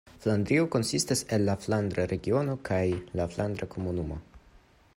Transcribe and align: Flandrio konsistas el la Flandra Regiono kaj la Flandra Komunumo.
Flandrio 0.21 0.61
konsistas 0.75 1.21
el 1.37 1.45
la 1.49 1.55
Flandra 1.65 2.05
Regiono 2.13 2.55
kaj 2.71 2.81
la 3.21 3.29
Flandra 3.35 3.69
Komunumo. 3.77 4.19